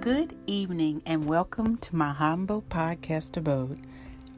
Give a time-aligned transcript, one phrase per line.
[0.00, 3.80] Good evening and welcome to my humble podcast abode.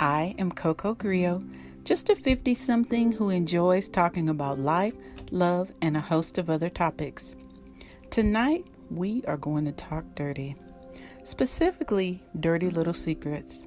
[0.00, 1.40] I am Coco Grillo,
[1.84, 4.96] just a 50 something who enjoys talking about life,
[5.30, 7.36] love, and a host of other topics.
[8.11, 10.56] Tonight, we are going to talk dirty,
[11.22, 13.60] specifically, dirty little secrets.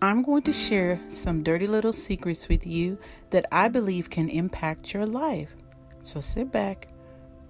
[0.00, 2.98] I'm going to share some dirty little secrets with you
[3.30, 5.56] that I believe can impact your life.
[6.04, 6.86] So sit back,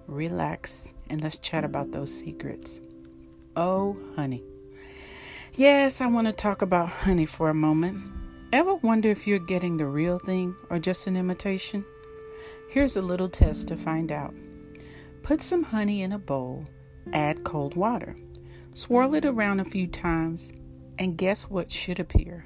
[0.07, 2.79] relax, and let's chat about those secrets.
[3.59, 4.43] Oh, honey.
[5.55, 8.03] Yes, I want to talk about honey for a moment.
[8.53, 11.83] Ever wonder if you're getting the real thing or just an imitation?
[12.69, 14.35] Here's a little test to find out.
[15.23, 16.65] Put some honey in a bowl,
[17.13, 18.15] add cold water,
[18.75, 20.51] swirl it around a few times,
[20.99, 22.45] and guess what should appear?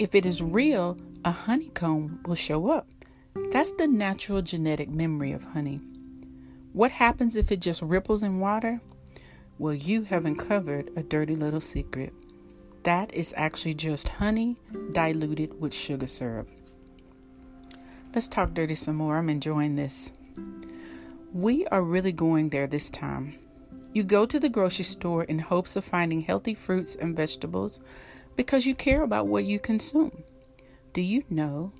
[0.00, 2.88] If it is real, a honeycomb will show up.
[3.52, 5.78] That's the natural genetic memory of honey.
[6.72, 8.80] What happens if it just ripples in water?
[9.56, 12.12] Well, you have uncovered a dirty little secret.
[12.82, 14.56] That is actually just honey
[14.90, 16.48] diluted with sugar syrup.
[18.12, 19.16] Let's talk dirty some more.
[19.16, 20.10] I'm enjoying this.
[21.32, 23.38] We are really going there this time.
[23.92, 27.78] You go to the grocery store in hopes of finding healthy fruits and vegetables
[28.34, 30.24] because you care about what you consume.
[30.92, 31.72] Do you know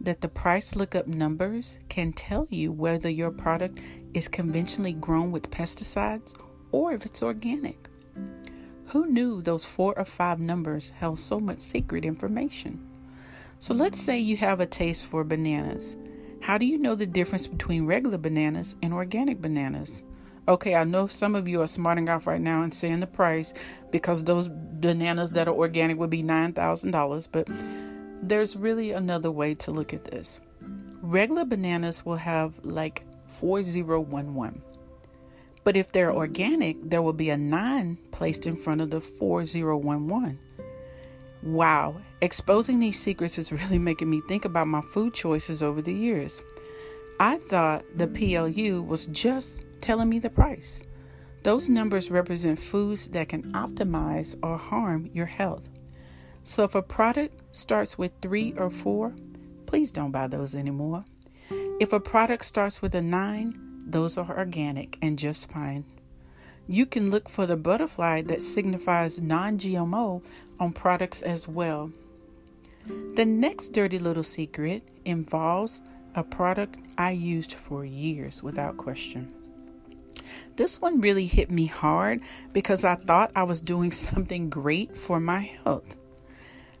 [0.00, 3.80] that the price lookup numbers can tell you whether your product
[4.14, 6.34] is conventionally grown with pesticides
[6.76, 7.88] or if it's organic.
[8.88, 12.86] Who knew those four or five numbers held so much secret information?
[13.58, 15.96] So let's say you have a taste for bananas.
[16.42, 20.02] How do you know the difference between regular bananas and organic bananas?
[20.48, 23.54] Okay, I know some of you are smarting off right now and saying the price
[23.90, 27.48] because those bananas that are organic would be $9,000, but
[28.22, 30.40] there's really another way to look at this.
[31.00, 34.62] Regular bananas will have like 4011.
[35.66, 40.38] But if they're organic, there will be a 9 placed in front of the 4011.
[41.42, 45.92] Wow, exposing these secrets is really making me think about my food choices over the
[45.92, 46.40] years.
[47.18, 50.84] I thought the PLU was just telling me the price.
[51.42, 55.68] Those numbers represent foods that can optimize or harm your health.
[56.44, 59.12] So if a product starts with 3 or 4,
[59.66, 61.04] please don't buy those anymore.
[61.80, 65.84] If a product starts with a 9, those are organic and just fine.
[66.68, 70.22] You can look for the butterfly that signifies non GMO
[70.58, 71.92] on products as well.
[73.14, 75.80] The next dirty little secret involves
[76.16, 79.28] a product I used for years without question.
[80.56, 82.22] This one really hit me hard
[82.52, 85.96] because I thought I was doing something great for my health.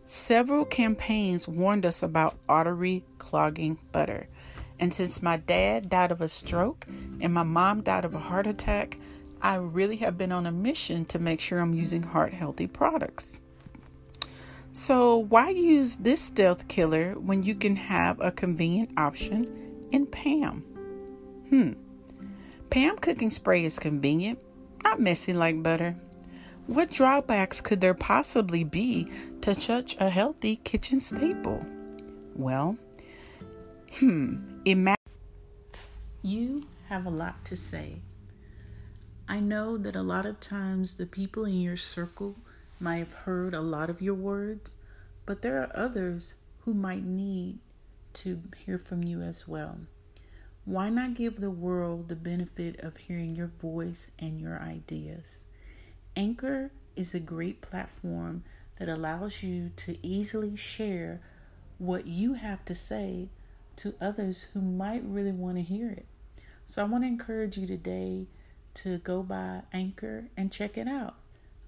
[0.06, 4.28] Several campaigns warned us about artery clogging butter.
[4.78, 6.86] And since my dad died of a stroke
[7.20, 8.98] and my mom died of a heart attack,
[9.40, 13.40] I really have been on a mission to make sure I'm using heart healthy products.
[14.72, 20.60] So, why use this stealth killer when you can have a convenient option in PAM?
[21.48, 21.72] Hmm.
[22.68, 24.42] PAM cooking spray is convenient,
[24.84, 25.96] not messy like butter.
[26.66, 29.08] What drawbacks could there possibly be
[29.40, 31.64] to such a healthy kitchen staple?
[32.34, 32.76] Well,
[33.98, 34.36] Hmm,
[34.66, 34.96] imagine.
[36.22, 38.00] You have a lot to say.
[39.28, 42.34] I know that a lot of times the people in your circle
[42.80, 44.74] might have heard a lot of your words,
[45.24, 47.60] but there are others who might need
[48.14, 49.78] to hear from you as well.
[50.64, 55.44] Why not give the world the benefit of hearing your voice and your ideas?
[56.16, 58.42] Anchor is a great platform
[58.80, 61.20] that allows you to easily share
[61.78, 63.28] what you have to say
[63.76, 66.06] to others who might really want to hear it.
[66.64, 68.26] So I want to encourage you today
[68.74, 71.14] to go by Anchor and check it out.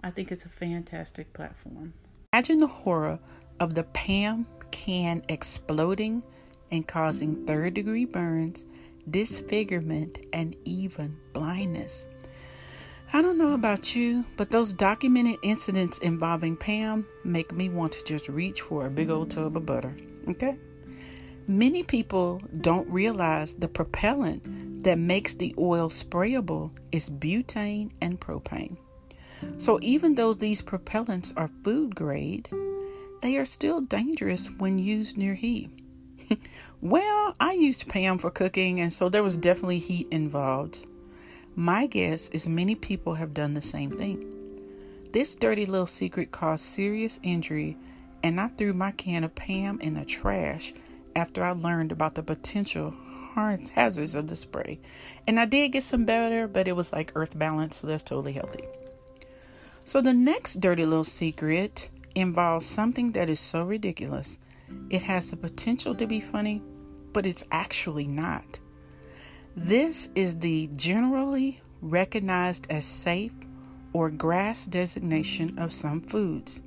[0.03, 1.95] I think it's a fantastic platform.
[2.33, 3.19] Imagine the horror
[3.61, 6.23] of the PAM can exploding
[6.71, 8.67] and causing third degree burns,
[9.11, 12.07] disfigurement, and even blindness.
[13.13, 18.05] I don't know about you, but those documented incidents involving Pam make me want to
[18.05, 19.97] just reach for a big old tub of butter.
[20.29, 20.59] Okay?
[21.51, 28.77] Many people don't realize the propellant that makes the oil sprayable is butane and propane.
[29.57, 32.51] So, even though these propellants are food grade,
[33.23, 35.71] they are still dangerous when used near heat.
[36.83, 40.87] well, I used PAM for cooking, and so there was definitely heat involved.
[41.57, 44.35] My guess is many people have done the same thing.
[45.13, 47.79] This dirty little secret caused serious injury,
[48.23, 50.75] and I threw my can of PAM in the trash
[51.19, 52.95] after I learned about the potential
[53.75, 54.81] hazards of the spray.
[55.27, 58.33] And I did get some better, but it was like earth balance, so that's totally
[58.33, 58.65] healthy.
[59.85, 64.39] So, the next dirty little secret involves something that is so ridiculous,
[64.91, 66.63] it has the potential to be funny,
[67.13, 68.59] but it's actually not.
[69.57, 73.35] This is the generally recognized as safe
[73.93, 76.61] or GRAS designation of some foods.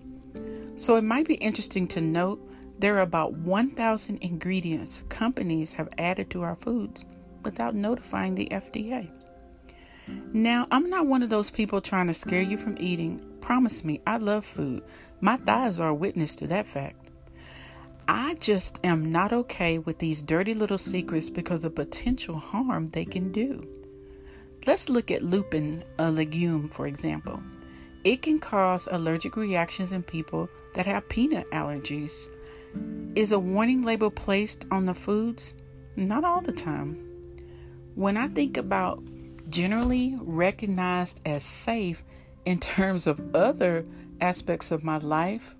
[0.75, 2.41] So, it might be interesting to note
[2.81, 7.05] there are about 1,000 ingredients companies have added to our foods
[7.43, 9.09] without notifying the FDA.
[10.33, 13.21] Now, I'm not one of those people trying to scare you from eating.
[13.39, 14.83] Promise me, I love food.
[15.21, 16.97] My thighs are a witness to that fact.
[18.07, 23.05] I just am not okay with these dirty little secrets because of potential harm they
[23.05, 23.61] can do.
[24.65, 27.41] Let's look at lupin, a legume, for example.
[28.03, 32.27] It can cause allergic reactions in people that have peanut allergies.
[33.15, 35.53] Is a warning label placed on the foods?
[35.95, 36.95] Not all the time.
[37.95, 39.03] When I think about
[39.49, 42.03] generally recognized as safe
[42.45, 43.83] in terms of other
[44.21, 45.55] aspects of my life,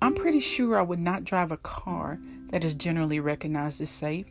[0.00, 2.20] I'm pretty sure I would not drive a car
[2.50, 4.30] that is generally recognized as safe.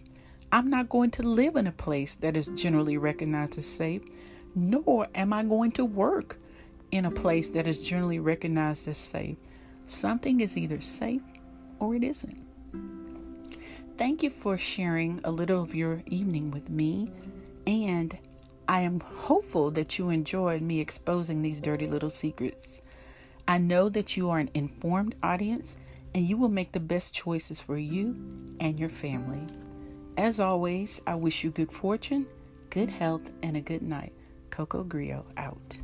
[0.51, 4.03] I'm not going to live in a place that is generally recognized as safe,
[4.56, 6.39] nor am I going to work
[6.91, 9.35] in a place that is generally recognized as safe.
[9.88, 11.21] Something is either safe
[11.80, 12.42] or it isn't.
[13.98, 17.12] Thank you for sharing a little of your evening with me,
[17.66, 18.18] and
[18.68, 22.81] I am hopeful that you enjoyed me exposing these dirty little secrets.
[23.48, 25.77] I know that you are an informed audience
[26.16, 28.16] and you will make the best choices for you
[28.60, 29.45] and your family.
[30.18, 32.25] As always, I wish you good fortune,
[32.69, 34.13] good health, and a good night.
[34.50, 35.78] Coco Grillo out.